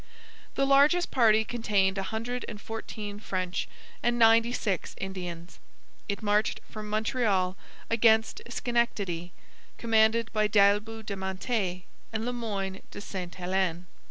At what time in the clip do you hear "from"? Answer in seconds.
6.67-6.89